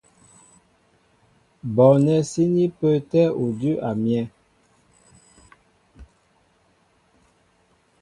Bɔɔnɛ́ 1.75 2.19
síní 2.29 2.63
pə́ə́tɛ́ 2.77 3.25
udʉ́ 3.45 3.73
a 3.87 3.89
myɛ́. 4.03 4.23